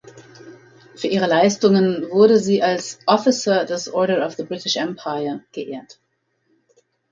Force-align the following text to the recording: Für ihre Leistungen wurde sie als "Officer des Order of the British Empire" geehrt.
Für 0.95 1.05
ihre 1.09 1.27
Leistungen 1.27 2.09
wurde 2.09 2.39
sie 2.39 2.63
als 2.63 2.97
"Officer 3.05 3.65
des 3.65 3.87
Order 3.87 4.25
of 4.25 4.33
the 4.33 4.41
British 4.43 4.77
Empire" 4.77 5.43
geehrt. 5.51 5.99